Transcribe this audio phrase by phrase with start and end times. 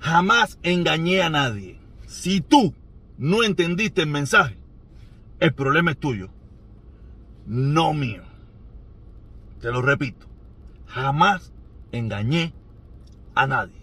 [0.00, 1.78] Jamás engañé a nadie.
[2.06, 2.74] Si tú
[3.18, 4.56] no entendiste el mensaje,
[5.38, 6.30] el problema es tuyo,
[7.46, 8.22] no mío.
[9.60, 10.26] Te lo repito,
[10.86, 11.52] jamás
[11.92, 12.54] engañé
[13.34, 13.78] a nadie.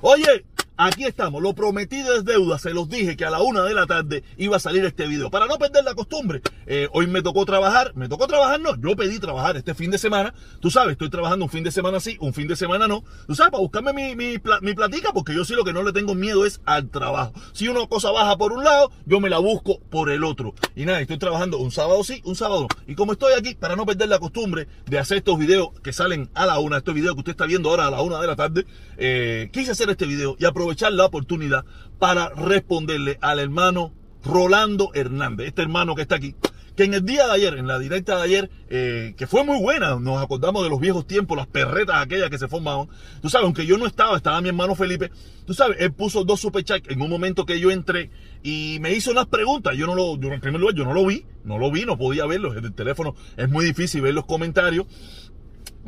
[0.00, 0.44] Oye,
[0.78, 3.86] Aquí estamos, lo prometido es deuda, se los dije que a la una de la
[3.86, 5.30] tarde iba a salir este video.
[5.30, 8.94] Para no perder la costumbre, eh, hoy me tocó trabajar, me tocó trabajar no, yo
[8.94, 10.34] pedí trabajar este fin de semana.
[10.60, 13.04] Tú sabes, estoy trabajando un fin de semana sí, un fin de semana no.
[13.26, 15.94] Tú sabes, para buscarme mi, mi, mi platica, porque yo sí lo que no le
[15.94, 17.32] tengo miedo es al trabajo.
[17.54, 20.54] Si una cosa baja por un lado, yo me la busco por el otro.
[20.74, 22.68] Y nada, estoy trabajando un sábado sí, un sábado no.
[22.86, 26.28] Y como estoy aquí, para no perder la costumbre de hacer estos videos que salen
[26.34, 28.36] a la una, estos videos que usted está viendo ahora a la una de la
[28.36, 28.66] tarde,
[28.98, 31.64] eh, quise hacer este video y aprovechar aprovechar la oportunidad
[32.00, 33.92] para responderle al hermano
[34.24, 36.34] Rolando Hernández, este hermano que está aquí,
[36.74, 39.60] que en el día de ayer, en la directa de ayer, eh, que fue muy
[39.60, 42.88] buena, nos acordamos de los viejos tiempos, las perretas aquellas que se formaban.
[43.22, 45.12] Tú sabes, aunque yo no estaba, estaba mi hermano Felipe,
[45.46, 48.10] tú sabes, él puso dos superchats en un momento que yo entré
[48.42, 49.76] y me hizo unas preguntas.
[49.76, 51.96] Yo no lo, yo, en primer lugar, yo no lo vi, no lo vi, no
[51.96, 52.52] podía verlo.
[52.52, 54.86] El teléfono es muy difícil ver los comentarios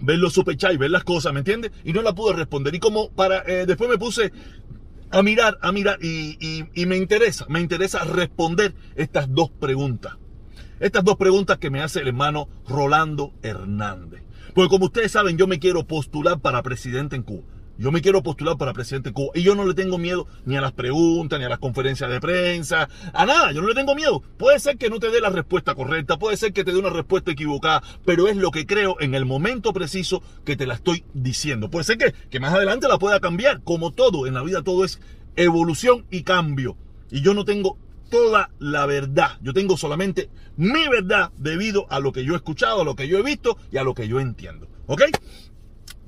[0.01, 1.73] ver los superchats, ver las cosas, ¿me entiendes?
[1.85, 2.75] Y no la pude responder.
[2.75, 4.33] Y como para, eh, después me puse
[5.11, 10.17] a mirar, a mirar, y, y, me interesa, me interesa responder estas dos preguntas.
[10.81, 14.23] Estas dos preguntas que me hace el hermano Rolando Hernández.
[14.55, 17.45] Porque como ustedes saben, yo me quiero postular para presidente en Cuba.
[17.79, 20.57] Yo me quiero postular para presidente de Cuba y yo no le tengo miedo ni
[20.57, 23.95] a las preguntas, ni a las conferencias de prensa, a nada, yo no le tengo
[23.95, 24.20] miedo.
[24.37, 26.91] Puede ser que no te dé la respuesta correcta, puede ser que te dé una
[26.91, 31.05] respuesta equivocada, pero es lo que creo en el momento preciso que te la estoy
[31.15, 31.70] diciendo.
[31.70, 34.85] Puede ser que, que más adelante la pueda cambiar, como todo, en la vida todo
[34.85, 35.01] es
[35.37, 36.77] evolución y cambio.
[37.13, 37.79] Y yo no tengo
[38.11, 42.81] toda la verdad, yo tengo solamente mi verdad debido a lo que yo he escuchado,
[42.81, 44.67] a lo que yo he visto y a lo que yo entiendo.
[44.86, 45.02] ¿Ok?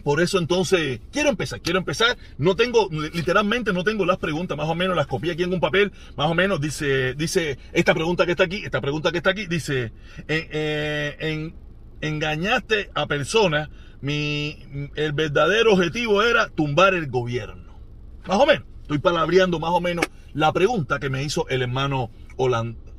[0.03, 2.17] Por eso entonces quiero empezar, quiero empezar.
[2.39, 5.61] No tengo, literalmente no tengo las preguntas, más o menos las copié aquí en un
[5.61, 9.31] papel, más o menos dice, dice esta pregunta que está aquí, esta pregunta que está
[9.31, 9.93] aquí, dice,
[10.29, 11.55] eh, eh, en,
[12.01, 13.69] engañaste a personas,
[14.01, 17.79] mi, el verdadero objetivo era tumbar el gobierno.
[18.27, 22.11] Más o menos, estoy palabreando más o menos la pregunta que me hizo el hermano
[22.37, 22.90] Holanda,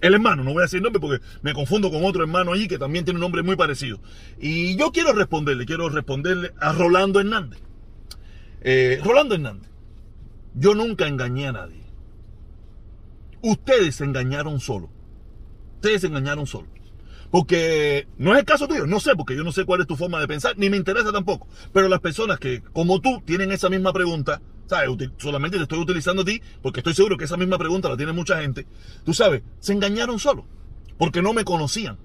[0.00, 2.78] el hermano, no voy a decir nombre porque me confundo con otro hermano allí que
[2.78, 4.00] también tiene un nombre muy parecido.
[4.38, 7.60] Y yo quiero responderle, quiero responderle a Rolando Hernández.
[8.60, 9.70] Eh, Rolando Hernández,
[10.54, 11.82] yo nunca engañé a nadie.
[13.42, 14.90] Ustedes se engañaron solo.
[15.76, 16.68] Ustedes se engañaron solo.
[17.30, 19.96] Porque no es el caso tuyo, no sé, porque yo no sé cuál es tu
[19.96, 21.46] forma de pensar, ni me interesa tampoco.
[21.72, 25.10] Pero las personas que, como tú, tienen esa misma pregunta, ¿sabes?
[25.16, 28.12] Solamente te estoy utilizando a ti, porque estoy seguro que esa misma pregunta la tiene
[28.12, 28.66] mucha gente.
[29.04, 30.46] Tú sabes, se engañaron solo,
[30.98, 31.98] porque no me conocían.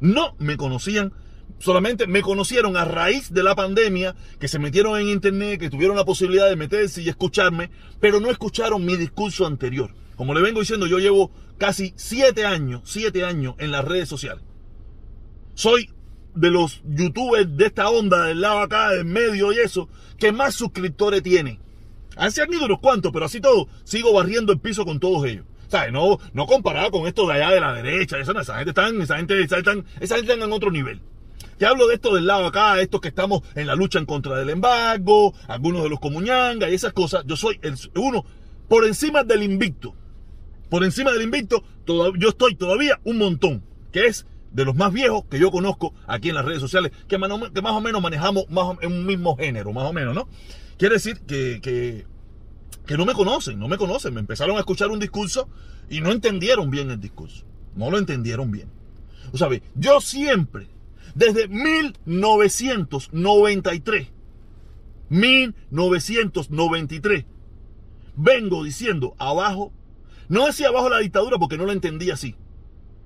[0.00, 1.12] No me conocían
[1.58, 5.96] solamente me conocieron a raíz de la pandemia, que se metieron en internet, que tuvieron
[5.96, 7.70] la posibilidad de meterse y escucharme,
[8.00, 9.94] pero no escucharon mi discurso anterior.
[10.16, 14.44] Como le vengo diciendo, yo llevo casi siete años, siete años en las redes sociales.
[15.54, 15.90] Soy
[16.34, 20.54] de los youtubers de esta onda, del lado acá, del medio y eso, que más
[20.54, 21.60] suscriptores tiene.
[22.16, 25.44] Han sido unos cuantos, pero así todo, sigo barriendo el piso con todos ellos.
[25.68, 25.92] ¿Sabes?
[25.92, 29.16] No, no comparado con esto de allá de la derecha, esa, esa gente están, esa
[29.16, 31.00] gente, esa gente, esa gente en otro nivel.
[31.58, 34.36] Te hablo de esto del lado acá, estos que estamos en la lucha en contra
[34.36, 37.24] del embargo, algunos de los comuñangas y esas cosas.
[37.26, 37.60] Yo soy
[37.94, 38.24] uno
[38.68, 39.94] por encima del invicto
[40.74, 45.24] por encima del invicto, yo estoy todavía un montón, que es de los más viejos
[45.30, 48.92] que yo conozco aquí en las redes sociales, que más, o menos manejamos más en
[48.92, 50.28] un mismo género, más o menos, ¿no?
[50.78, 52.06] Quiere decir que, que,
[52.86, 55.48] que no me conocen, no me conocen, me empezaron a escuchar un discurso
[55.88, 58.70] y no entendieron bien el discurso, no lo entendieron bien.
[59.32, 60.68] O sea, yo siempre,
[61.14, 64.08] desde 1993,
[65.10, 67.26] 1993,
[68.16, 69.72] vengo diciendo abajo
[70.28, 72.36] no decía abajo la dictadura porque no lo entendía así.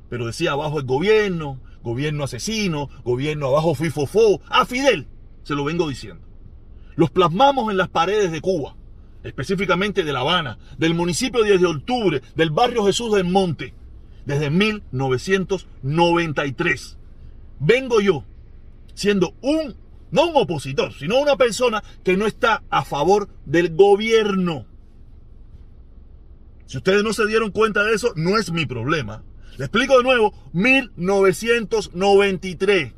[0.08, 4.40] Pero decía abajo el gobierno, gobierno asesino, gobierno abajo FIFOFO.
[4.48, 5.06] A Fidel
[5.42, 6.26] se lo vengo diciendo.
[6.98, 8.74] Los plasmamos en las paredes de Cuba,
[9.22, 13.72] específicamente de La Habana, del municipio 10 de octubre, del barrio Jesús del Monte,
[14.26, 16.98] desde 1993.
[17.60, 18.24] Vengo yo
[18.94, 19.76] siendo un,
[20.10, 24.66] no un opositor, sino una persona que no está a favor del gobierno.
[26.66, 29.22] Si ustedes no se dieron cuenta de eso, no es mi problema.
[29.56, 32.97] Le explico de nuevo, 1993.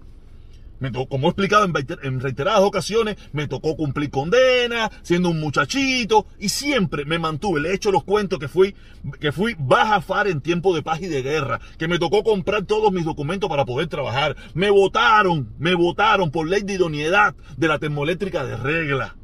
[0.80, 1.66] Me tocó, como he explicado
[2.02, 7.60] en reiteradas ocasiones, me tocó cumplir condena, siendo un muchachito, y siempre me mantuve.
[7.60, 8.74] Le he hecho los cuentos que fui,
[9.20, 12.64] que fui baja far en tiempo de paz y de guerra, que me tocó comprar
[12.64, 14.36] todos mis documentos para poder trabajar.
[14.54, 19.16] Me votaron, me votaron por ley de idoneidad de la termoeléctrica de regla.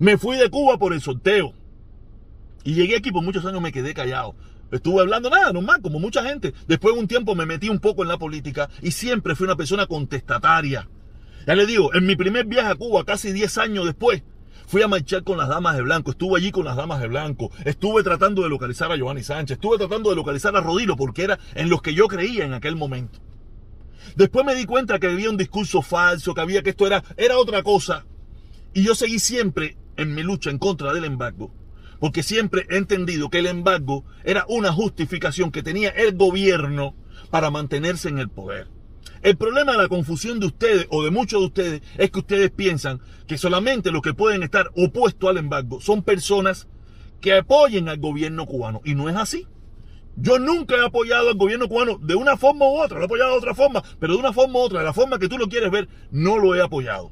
[0.00, 1.54] Me fui de Cuba por el sorteo.
[2.64, 4.34] Y llegué aquí por muchos años me quedé callado.
[4.70, 6.52] Estuve hablando nada, normal, como mucha gente.
[6.66, 9.56] Después de un tiempo me metí un poco en la política y siempre fui una
[9.56, 10.88] persona contestataria.
[11.46, 14.24] Ya le digo, en mi primer viaje a Cuba, casi 10 años después,
[14.66, 17.52] fui a marchar con las damas de blanco, estuve allí con las damas de blanco,
[17.64, 21.38] estuve tratando de localizar a Giovanni Sánchez, estuve tratando de localizar a Rodilo porque era
[21.54, 23.20] en los que yo creía en aquel momento.
[24.16, 27.38] Después me di cuenta que había un discurso falso, que había que esto era, era
[27.38, 28.04] otra cosa.
[28.74, 31.52] Y yo seguí siempre en mi lucha en contra del embargo
[31.98, 36.94] porque siempre he entendido que el embargo era una justificación que tenía el gobierno
[37.30, 38.68] para mantenerse en el poder.
[39.22, 42.50] El problema de la confusión de ustedes o de muchos de ustedes es que ustedes
[42.50, 46.68] piensan que solamente los que pueden estar opuestos al embargo son personas
[47.20, 48.82] que apoyen al gobierno cubano.
[48.84, 49.46] Y no es así.
[50.16, 53.32] Yo nunca he apoyado al gobierno cubano de una forma u otra, lo he apoyado
[53.32, 55.48] de otra forma, pero de una forma u otra, de la forma que tú lo
[55.48, 57.10] quieres ver, no lo he apoyado.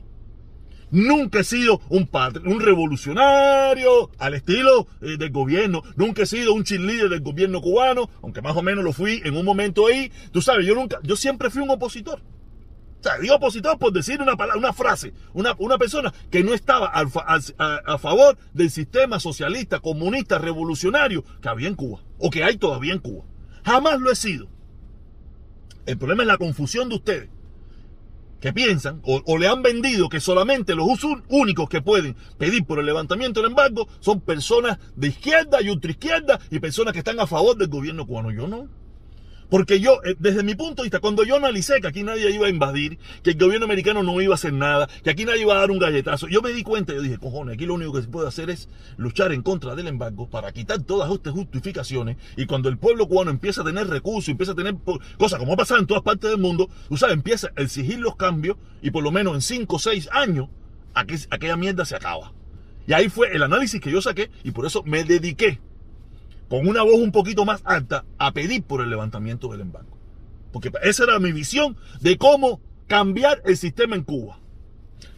[0.90, 2.08] Nunca he sido un,
[2.44, 5.82] un revolucionario al estilo eh, del gobierno.
[5.96, 9.36] Nunca he sido un cheerleader del gobierno cubano, aunque más o menos lo fui en
[9.36, 10.12] un momento ahí.
[10.32, 12.20] Tú sabes, yo nunca, yo siempre fui un opositor.
[13.00, 16.54] O sea, digo opositor por decir una, palabra, una frase, una, una persona que no
[16.54, 17.04] estaba a,
[17.84, 22.94] a favor del sistema socialista, comunista, revolucionario que había en Cuba, o que hay todavía
[22.94, 23.25] en Cuba.
[23.64, 24.48] Jamás lo he sido.
[25.84, 27.33] El problema es la confusión de ustedes
[28.44, 30.87] que piensan o, le han vendido que solamente los
[31.31, 36.38] únicos que pueden pedir por el levantamiento del embargo son personas de izquierda y ultraizquierda
[36.50, 38.31] y personas que están a favor del gobierno cubano.
[38.31, 38.69] Yo no.
[39.50, 42.46] Porque yo, eh, desde mi punto de vista, cuando yo analicé que aquí nadie iba
[42.46, 45.55] a invadir, que el gobierno americano no iba a hacer nada, que aquí nadie iba
[45.55, 48.02] a dar un galletazo, yo me di cuenta, yo dije, cojones, aquí lo único que
[48.02, 52.46] se puede hacer es luchar en contra del embargo para quitar todas estas justificaciones y
[52.46, 54.76] cuando el pueblo cubano empieza a tener recursos, empieza a tener
[55.19, 58.17] cosas como ha pasado en todas partes del mundo, tú sabes, empieza a exigir los
[58.17, 60.49] cambios y por lo menos en 5 o 6 años
[60.94, 62.32] aquella mierda se acaba.
[62.87, 65.61] Y ahí fue el análisis que yo saqué y por eso me dediqué
[66.49, 69.96] con una voz un poquito más alta a pedir por el levantamiento del embargo.
[70.52, 74.38] Porque esa era mi visión de cómo cambiar el sistema en Cuba.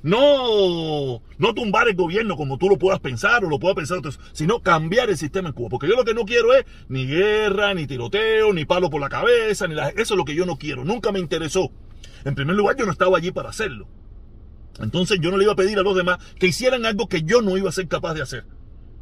[0.03, 3.99] No, no tumbar el gobierno como tú lo puedas pensar o lo puedas pensar,
[4.33, 5.69] sino cambiar el sistema en Cuba.
[5.69, 9.09] Porque yo lo que no quiero es ni guerra, ni tiroteo, ni palo por la
[9.09, 10.85] cabeza, ni eso es lo que yo no quiero.
[10.85, 11.71] Nunca me interesó.
[12.25, 13.89] En primer lugar, yo no estaba allí para hacerlo.
[14.81, 17.43] Entonces yo no le iba a pedir a los demás que hicieran algo que yo
[17.43, 18.45] no iba a ser capaz de hacer.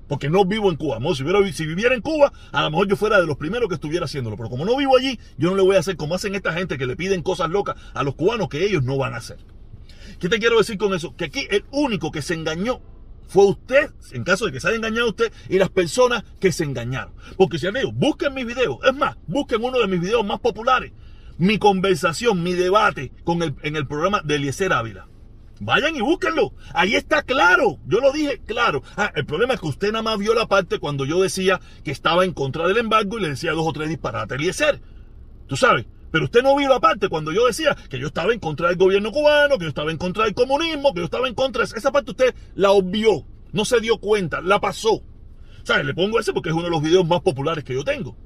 [0.09, 0.99] Porque no vivo en Cuba.
[1.15, 4.05] Si, si viviera en Cuba, a lo mejor yo fuera de los primeros que estuviera
[4.05, 4.37] haciéndolo.
[4.37, 6.79] Pero como no vivo allí, yo no le voy a hacer como hacen esta gente
[6.79, 9.39] que le piden cosas locas a los cubanos que ellos no van a hacer.
[10.19, 11.17] ¿Qué te quiero decir con eso?
[11.17, 12.81] Que aquí el único que se engañó
[13.27, 16.65] fue usted, en caso de que se haya engañado usted, y las personas que se
[16.65, 17.15] engañaron.
[17.37, 18.79] Porque si digo, busquen mis videos.
[18.85, 20.93] Es más, busquen uno de mis videos más populares.
[21.37, 25.09] Mi conversación, mi debate con el, en el programa de Eliezer Ávila.
[25.65, 26.53] Vayan y búsquenlo.
[26.75, 27.79] Ahí está claro.
[27.87, 28.83] Yo lo dije claro.
[28.97, 31.91] Ah, el problema es que usted nada más vio la parte cuando yo decía que
[31.91, 34.81] estaba en contra del embargo y le decía dos o tres disparates Eliezer.
[35.47, 35.87] Tú sabes.
[36.11, 38.77] Pero usted no vio la parte cuando yo decía que yo estaba en contra del
[38.77, 41.91] gobierno cubano, que yo estaba en contra del comunismo, que yo estaba en contra esa
[41.91, 45.03] parte usted la obvió, no se dio cuenta, la pasó.
[45.65, 45.87] ¿Sabes?
[45.87, 48.17] Le pongo ese porque es uno de los videos más populares que yo tengo.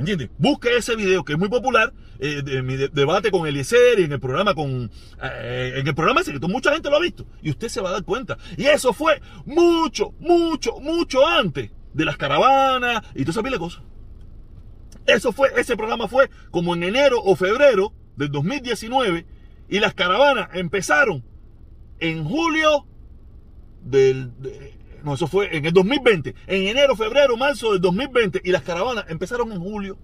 [0.00, 0.30] ¿Me entiendes?
[0.38, 4.12] Busque ese video que es muy popular, eh, de mi debate con Eliezer y en
[4.12, 4.90] el programa con.
[5.22, 7.26] Eh, en el programa ese que mucha gente lo ha visto.
[7.42, 8.38] Y usted se va a dar cuenta.
[8.56, 13.82] Y eso fue mucho, mucho, mucho antes de las caravanas y toda esa cosas.
[15.04, 19.26] Eso fue, ese programa fue como en enero o febrero del 2019
[19.68, 21.22] y las caravanas empezaron
[21.98, 22.86] en julio
[23.82, 24.32] del,
[25.04, 26.34] no, eso fue en el 2020.
[26.46, 28.42] En enero, febrero, marzo del 2020.
[28.44, 29.98] Y las caravanas empezaron en julio.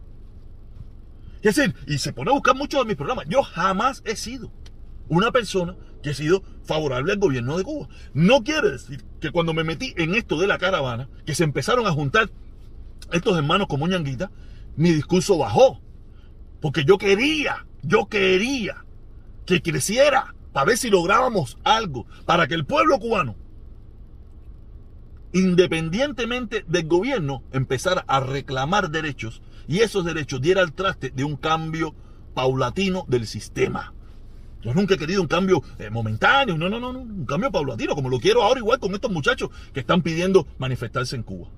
[1.42, 3.26] Es decir, y se pone a buscar mucho de mis programas.
[3.28, 4.50] Yo jamás he sido
[5.08, 7.88] una persona que ha sido favorable al gobierno de Cuba.
[8.14, 11.86] No quiere decir que cuando me metí en esto de la caravana, que se empezaron
[11.86, 12.30] a juntar
[13.12, 14.30] estos hermanos como ñanguita,
[14.76, 15.80] mi discurso bajó.
[16.60, 18.84] Porque yo quería, yo quería
[19.44, 23.36] que creciera para ver si lográbamos algo, para que el pueblo cubano
[25.32, 31.36] independientemente del gobierno, empezar a reclamar derechos y esos derechos diera el traste de un
[31.36, 31.94] cambio
[32.34, 33.92] paulatino del sistema.
[34.62, 38.08] Yo nunca he querido un cambio eh, momentáneo, no, no, no, un cambio paulatino, como
[38.08, 41.48] lo quiero ahora igual con estos muchachos que están pidiendo manifestarse en Cuba.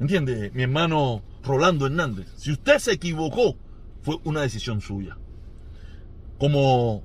[0.00, 0.50] ¿Entiende?
[0.54, 3.56] Mi hermano Rolando Hernández, si usted se equivocó,
[4.02, 5.16] fue una decisión suya.
[6.38, 7.02] Como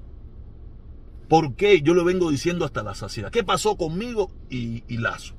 [1.31, 1.81] ¿Por qué?
[1.81, 3.31] Yo lo vengo diciendo hasta la saciedad.
[3.31, 5.33] ¿Qué pasó conmigo y, y Lazo?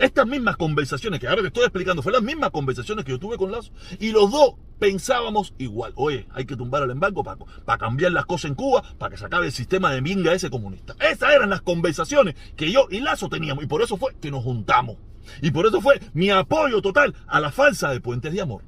[0.00, 3.36] Estas mismas conversaciones que ahora te estoy explicando, fueron las mismas conversaciones que yo tuve
[3.36, 3.70] con Lazo.
[3.98, 5.92] Y los dos pensábamos igual.
[5.94, 9.18] Oye, hay que tumbar el embargo para, para cambiar las cosas en Cuba, para que
[9.18, 10.96] se acabe el sistema de minga ese comunista.
[11.00, 13.62] Esas eran las conversaciones que yo y Lazo teníamos.
[13.62, 14.96] Y por eso fue que nos juntamos.
[15.42, 18.62] Y por eso fue mi apoyo total a la falsa de Puentes de Amor.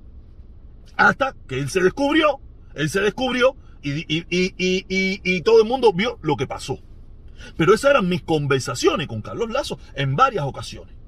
[0.98, 2.40] Hasta que él se descubrió,
[2.74, 6.78] él se descubrió y, todo el mundo vio lo que pasó.
[7.56, 11.01] Pero esas eran mis conversaciones con Carlos Lazo en varias ocasiones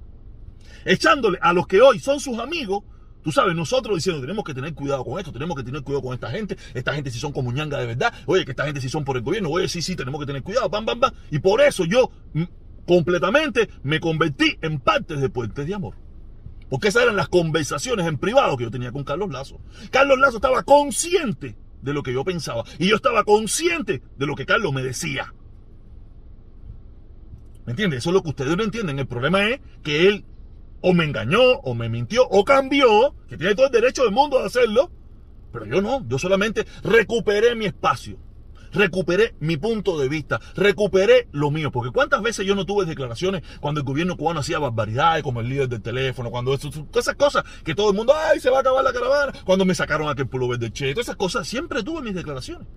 [0.85, 2.85] echándole a los que hoy son sus amigos,
[3.25, 6.13] Tú sabes, nosotros diciendo, tenemos que tener cuidado con esto, tenemos que tener cuidado con
[6.13, 9.03] esta gente, esta gente si son comuñanga de verdad, oye, que esta gente si son
[9.03, 11.15] por el gobierno, oye, sí, sí, tenemos que tener cuidado, bam, bam, bam.
[11.31, 12.43] Y por eso yo mm,
[12.87, 15.95] completamente me convertí en parte de Puentes de Amor.
[16.69, 19.59] Porque esas eran las conversaciones en privado que yo tenía con Carlos Lazo.
[19.91, 24.35] Carlos Lazo estaba consciente de lo que yo pensaba y yo estaba consciente de lo
[24.35, 25.33] que Carlos me decía.
[27.65, 28.01] ¿Me entiendes?
[28.01, 28.99] Eso es lo que ustedes no entienden.
[28.99, 30.27] El problema es que él
[30.87, 34.39] o me engañó, o me mintió, o cambió, que tiene todo el derecho del mundo
[34.39, 34.91] de hacerlo,
[35.51, 38.19] pero yo no, yo solamente recuperé mi espacio,
[38.71, 43.43] recuperé mi punto de vista, recuperé lo mío, porque cuántas veces yo no tuve declaraciones
[43.61, 47.45] cuando el gobierno cubano hacía barbaridades como el líder del teléfono, cuando eso, esas cosas
[47.65, 50.29] que todo el mundo, ay, se va a acabar la caravana, cuando me sacaron aquel
[50.29, 52.69] pullover de Che, todas esas cosas, siempre tuve mis declaraciones.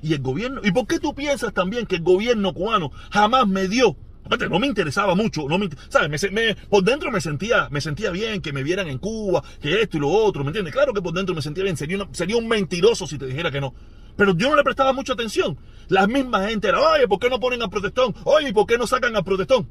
[0.00, 3.68] Y el gobierno, ¿y por qué tú piensas también que el gobierno cubano jamás me
[3.68, 5.56] dio Aparte, no me interesaba mucho, no
[5.88, 6.26] ¿sabes?
[6.68, 10.00] Por dentro me sentía, me sentía bien que me vieran en Cuba, que esto y
[10.00, 10.74] lo otro, ¿me entiendes?
[10.74, 13.60] Claro que por dentro me sentía bien, sería, sería un mentiroso si te dijera que
[13.60, 13.72] no.
[14.16, 15.56] Pero yo no le prestaba mucha atención.
[15.86, 18.16] La misma gente era, oye, ¿por qué no ponen a protestón?
[18.24, 19.68] Oye, ¿por qué no sacan a protestón?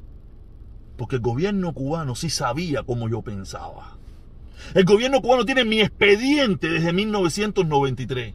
[0.95, 3.97] Porque el gobierno cubano sí sabía cómo yo pensaba.
[4.73, 8.33] El gobierno cubano tiene mi expediente desde 1993.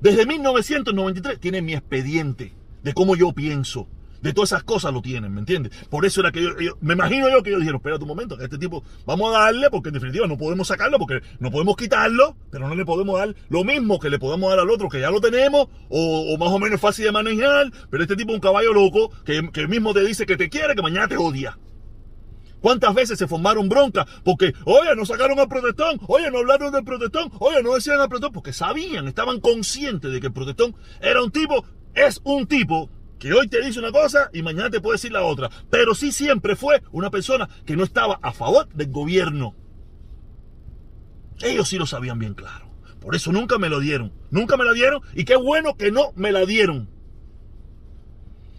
[0.00, 3.88] Desde 1993 tiene mi expediente de cómo yo pienso,
[4.22, 5.72] de todas esas cosas lo tienen, ¿me entiendes?
[5.88, 8.44] Por eso era que yo, me imagino yo que ellos dijeron, espera un momento, que
[8.44, 12.36] este tipo, vamos a darle, porque en definitiva no podemos sacarlo, porque no podemos quitarlo,
[12.50, 15.10] pero no le podemos dar lo mismo que le podemos dar al otro, que ya
[15.10, 18.72] lo tenemos, o, más o menos fácil de manejar, pero este tipo es un caballo
[18.72, 21.58] loco, que, que mismo te dice que te quiere, que mañana te odia.
[22.60, 24.06] ¿Cuántas veces se formaron broncas?
[24.22, 28.08] Porque, oye, no sacaron al protestón, oye, no hablaron del protestón, oye, no decían al
[28.08, 32.90] protestón, porque sabían, estaban conscientes de que el protestón era un tipo es un tipo
[33.18, 35.50] que hoy te dice una cosa y mañana te puede decir la otra.
[35.70, 39.54] Pero sí siempre fue una persona que no estaba a favor del gobierno.
[41.40, 42.70] Ellos sí lo sabían bien claro.
[43.00, 44.12] Por eso nunca me lo dieron.
[44.30, 46.88] Nunca me la dieron y qué bueno que no me la dieron.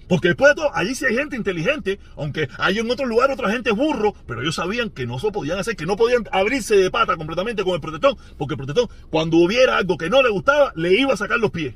[0.07, 3.49] Porque después de todo, allí sí hay gente inteligente, aunque hay en otro lugar otra
[3.49, 6.91] gente burro, pero ellos sabían que no se podían hacer, que no podían abrirse de
[6.91, 10.73] pata completamente con el protestón, porque el protestón, cuando hubiera algo que no le gustaba,
[10.75, 11.75] le iba a sacar los pies.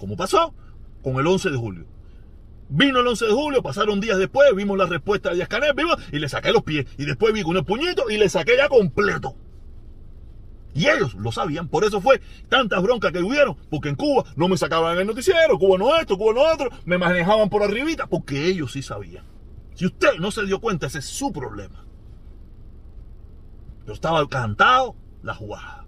[0.00, 0.54] Como pasó
[1.02, 1.84] con el 11 de julio.
[2.70, 5.74] Vino el 11 de julio, pasaron días después, vimos la respuesta de Díaz Canel,
[6.10, 6.86] y le saqué los pies.
[6.96, 9.36] Y después vi con el puñito y le saqué ya completo.
[10.72, 14.48] Y ellos lo sabían, por eso fue tantas broncas que hubieron, porque en Cuba no
[14.48, 18.46] me sacaban el noticiero, Cuba no esto, Cuba no otro, me manejaban por arribita, porque
[18.46, 19.24] ellos sí sabían.
[19.74, 21.84] Si usted no se dio cuenta, ese es su problema.
[23.86, 25.84] Yo estaba cantado la jugada.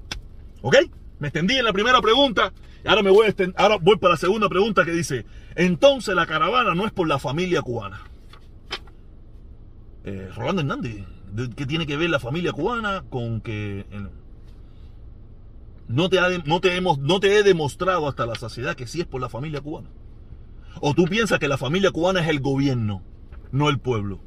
[0.63, 0.77] ¿Ok?
[1.21, 2.53] Me extendí en la primera pregunta
[2.85, 5.25] Ahora me voy a para la segunda pregunta que dice,
[5.55, 8.01] entonces la caravana no es por la familia cubana.
[10.05, 11.05] Eh, Rolando Hernández,
[11.55, 13.87] ¿qué tiene que ver la familia cubana con que
[15.87, 19.07] no, te no, te hemos, no te he demostrado hasta la saciedad que sí es
[19.07, 19.89] por la familia cubana?
[20.81, 23.03] ¿O tú piensas que la familia cubana es el gobierno,
[23.53, 24.21] no el pueblo?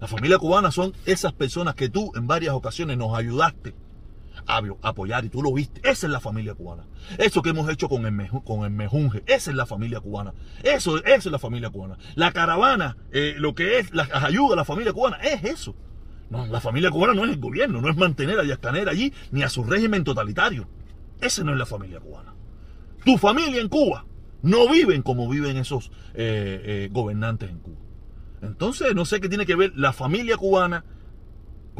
[0.00, 3.74] La familia cubana son esas personas que tú en varias ocasiones nos ayudaste
[4.46, 5.80] apoyar y tú lo viste.
[5.88, 6.84] Esa es la familia cubana.
[7.18, 10.34] Eso que hemos hecho con el, mejunje, esa es la familia cubana.
[10.62, 11.98] Eso, esa es la familia cubana.
[12.14, 15.74] La caravana, eh, lo que es la ayuda a la familia cubana, es eso.
[16.30, 19.42] No, la familia cubana no es el gobierno, no es mantener a Díaz allí ni
[19.42, 20.68] a su régimen totalitario.
[21.20, 22.34] Esa no es la familia cubana.
[23.04, 24.06] Tu familia en Cuba
[24.42, 27.78] no viven como viven esos eh, eh, gobernantes en Cuba.
[28.42, 30.84] Entonces, no sé qué tiene que ver la familia cubana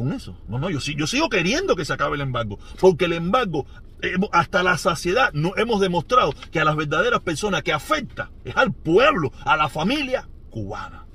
[0.01, 0.35] con eso.
[0.47, 3.67] No, no, yo, yo sigo queriendo que se acabe el embargo, porque el embargo,
[4.31, 8.73] hasta la saciedad, no, hemos demostrado que a las verdaderas personas que afecta es al
[8.73, 11.05] pueblo, a la familia cubana.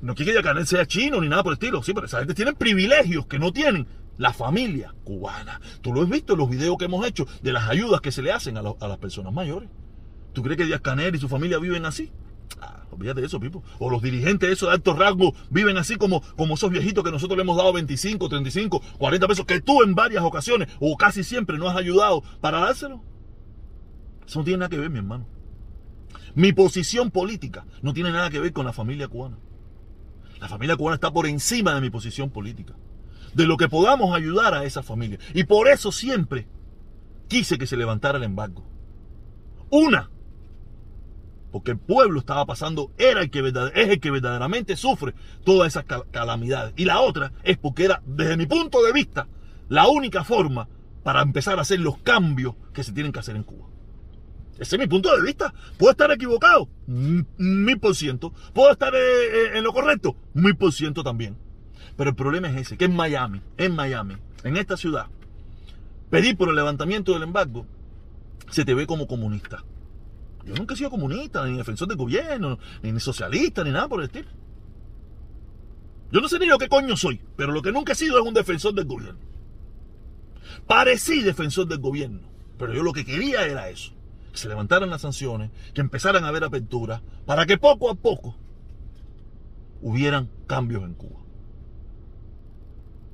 [0.00, 2.34] No quiere que Canel sea chino ni nada por el estilo, sí, pero esa gente
[2.34, 5.60] tiene privilegios que no tienen la familia cubana.
[5.80, 8.22] Tú lo has visto en los videos que hemos hecho de las ayudas que se
[8.22, 9.68] le hacen a, a las personas mayores.
[10.32, 12.12] ¿Tú crees que Díaz Canel y su familia viven así?
[12.60, 13.62] Ah, olvídate de eso, Pipo.
[13.78, 17.10] O los dirigentes de esos de alto rasgo viven así como, como esos viejitos que
[17.10, 21.22] nosotros le hemos dado 25, 35, 40 pesos, que tú en varias ocasiones o casi
[21.24, 23.02] siempre no has ayudado para dárselo.
[24.26, 25.26] Eso no tiene nada que ver, mi hermano.
[26.34, 29.38] Mi posición política no tiene nada que ver con la familia cubana.
[30.40, 32.74] La familia cubana está por encima de mi posición política.
[33.34, 35.18] De lo que podamos ayudar a esa familia.
[35.34, 36.48] Y por eso siempre
[37.28, 38.64] quise que se levantara el embargo.
[39.70, 40.10] Una,
[41.50, 43.40] porque el pueblo estaba pasando, era el que
[43.74, 45.14] es el que verdaderamente sufre
[45.44, 46.74] todas esas calamidades.
[46.76, 49.26] Y la otra es porque era, desde mi punto de vista,
[49.68, 50.68] la única forma
[51.02, 53.66] para empezar a hacer los cambios que se tienen que hacer en Cuba.
[54.58, 55.54] Ese es mi punto de vista.
[55.78, 58.34] Puedo estar equivocado, mil por ciento.
[58.52, 61.36] Puedo estar eh, eh, en lo correcto, mil por ciento también.
[61.96, 65.06] Pero el problema es ese, que en Miami, en Miami, en esta ciudad,
[66.10, 67.66] pedir por el levantamiento del embargo,
[68.50, 69.64] se te ve como comunista.
[70.44, 74.06] Yo nunca he sido comunista, ni defensor del gobierno, ni socialista, ni nada por el
[74.06, 74.28] estilo.
[76.12, 78.26] Yo no sé ni lo que coño soy, pero lo que nunca he sido es
[78.26, 79.20] un defensor del gobierno.
[80.66, 82.20] Parecí defensor del gobierno,
[82.58, 83.92] pero yo lo que quería era eso.
[84.32, 88.36] Que se levantaran las sanciones, que empezaran a haber apertura, para que poco a poco
[89.82, 91.20] hubieran cambios en Cuba.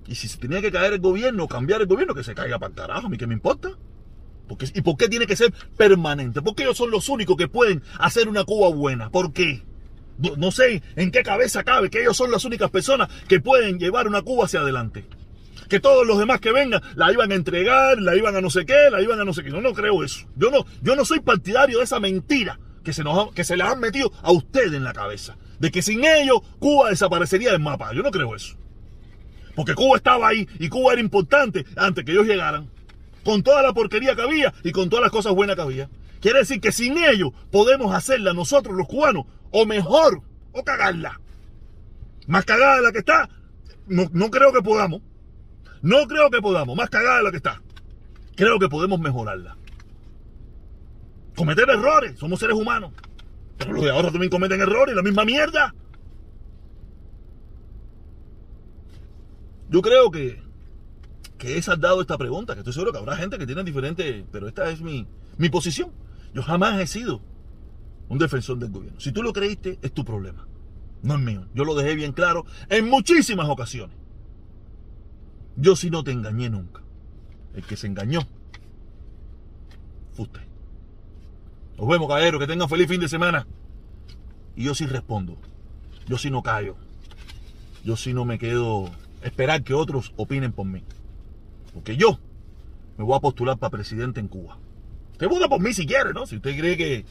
[0.06, 2.70] Y si se tenía que caer el gobierno, cambiar el gobierno, que se caiga para
[2.70, 3.70] el carajo, a mí qué me importa.
[4.74, 6.40] ¿Y por qué tiene que ser permanente?
[6.40, 9.10] Porque ellos son los únicos que pueden hacer una Cuba buena.
[9.10, 9.62] ¿Por qué?
[10.18, 14.06] No, sé en qué cabeza cabe que ellos son las únicas personas que pueden llevar
[14.06, 15.04] una Cuba hacia adelante.
[15.68, 18.64] Que todos los demás que vengan la iban a entregar, la iban a no sé
[18.64, 19.50] qué, la iban a no sé qué.
[19.50, 20.26] No, no creo eso.
[20.36, 23.66] Yo no, yo no soy partidario de esa mentira que se, nos, que se les
[23.66, 25.36] han metido a ustedes en la cabeza.
[25.58, 27.92] De que sin ellos Cuba desaparecería del mapa.
[27.92, 28.56] Yo no creo eso.
[29.56, 32.70] Porque Cuba estaba ahí y Cuba era importante antes que ellos llegaran
[33.26, 35.90] con toda la porquería que había y con todas las cosas buenas que había.
[36.20, 41.20] Quiere decir que sin ellos podemos hacerla nosotros los cubanos, o mejor, o cagarla.
[42.28, 43.28] Más cagada de la que está,
[43.88, 45.02] no, no creo que podamos.
[45.82, 47.60] No creo que podamos, más cagada de la que está.
[48.36, 49.56] Creo que podemos mejorarla.
[51.34, 52.92] Cometer errores, somos seres humanos.
[53.58, 55.74] Pero los de ahora también cometen errores, la misma mierda.
[59.68, 60.45] Yo creo que
[61.38, 64.24] que es has dado esta pregunta, que estoy seguro que habrá gente que tiene diferente,
[64.32, 65.90] pero esta es mi, mi posición.
[66.34, 67.20] Yo jamás he sido
[68.08, 69.00] un defensor del gobierno.
[69.00, 70.46] Si tú lo creíste, es tu problema,
[71.02, 71.46] no es mío.
[71.54, 73.96] Yo lo dejé bien claro en muchísimas ocasiones.
[75.56, 76.82] Yo sí no te engañé nunca.
[77.54, 78.20] El que se engañó
[80.12, 80.42] fue usted.
[81.78, 82.38] Nos vemos, caballero.
[82.38, 83.46] Que tengan feliz fin de semana.
[84.54, 85.38] Y yo sí respondo.
[86.06, 86.76] Yo sí no callo.
[87.84, 88.90] Yo sí no me quedo
[89.22, 90.82] esperar que otros opinen por mí.
[91.76, 92.18] Porque yo
[92.96, 94.56] me voy a postular para presidente en Cuba.
[95.12, 96.26] Usted vota por mí si quiere, ¿no?
[96.26, 97.04] Si usted cree que...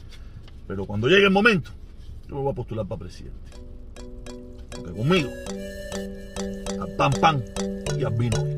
[0.66, 1.70] Pero cuando llegue el momento,
[2.28, 3.52] yo me voy a postular para presidente.
[4.70, 5.30] Porque conmigo,
[6.80, 7.44] al pan pan
[7.96, 8.55] y al vino.